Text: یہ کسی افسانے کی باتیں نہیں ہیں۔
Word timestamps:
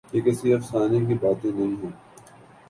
یہ 0.13 0.21
کسی 0.21 0.53
افسانے 0.53 0.99
کی 1.05 1.13
باتیں 1.13 1.51
نہیں 1.51 1.75
ہیں۔ 1.83 1.91